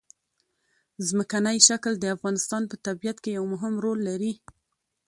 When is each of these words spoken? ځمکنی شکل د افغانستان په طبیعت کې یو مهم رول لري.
ځمکنی 1.07 1.57
شکل 1.67 1.93
د 1.99 2.05
افغانستان 2.15 2.63
په 2.67 2.75
طبیعت 2.85 3.17
کې 3.23 3.29
یو 3.37 3.45
مهم 3.53 3.73
رول 3.85 3.99
لري. 4.09 4.33